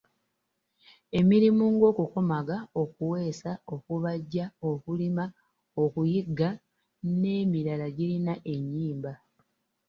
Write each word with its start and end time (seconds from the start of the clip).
Emirimu 1.19 1.63
ng’okukomaga, 1.73 2.57
okuweesa, 2.81 3.51
okubajja, 3.73 4.45
okulima, 4.69 5.25
okuyigga 5.83 6.49
n’emirala 7.19 7.87
girina 7.97 8.33
ennyimba. 8.53 9.13